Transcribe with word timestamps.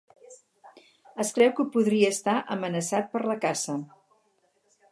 Es 1.23 1.33
creu 1.35 1.51
que 1.59 1.65
podria 1.75 2.09
estar 2.15 2.35
amenaçat 2.55 3.13
per 3.15 3.25
la 3.33 3.39
caça. 3.47 3.77